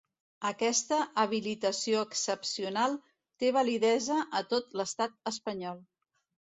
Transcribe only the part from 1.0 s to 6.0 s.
habilitació excepcional té validesa a tot l'Estat espanyol.